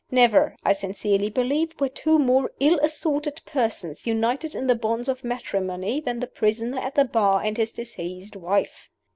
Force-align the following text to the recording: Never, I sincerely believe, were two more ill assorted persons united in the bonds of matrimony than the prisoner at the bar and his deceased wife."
Never, 0.09 0.55
I 0.63 0.73
sincerely 0.73 1.29
believe, 1.29 1.79
were 1.79 1.87
two 1.87 2.17
more 2.17 2.49
ill 2.59 2.79
assorted 2.79 3.39
persons 3.45 4.07
united 4.07 4.55
in 4.55 4.65
the 4.65 4.73
bonds 4.73 5.07
of 5.07 5.23
matrimony 5.23 6.01
than 6.01 6.19
the 6.19 6.25
prisoner 6.25 6.79
at 6.79 6.95
the 6.95 7.05
bar 7.05 7.43
and 7.43 7.55
his 7.55 7.71
deceased 7.71 8.35
wife." 8.35 8.89